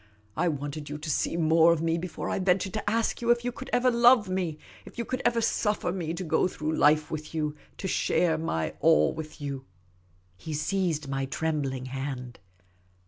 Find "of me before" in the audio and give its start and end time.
1.71-2.27